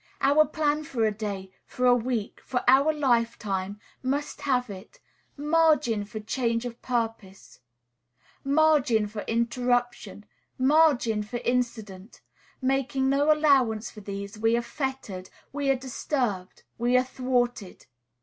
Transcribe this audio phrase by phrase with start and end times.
[0.19, 4.99] Our plan for a day, for a week, for our lifetime, must have it,
[5.37, 7.59] margin for change of purpose,
[8.43, 10.25] margin for interruption,
[10.57, 12.19] margin for accident.
[12.63, 17.85] Making no allowance for these, we are fettered, we are disturbed, we are thwarted.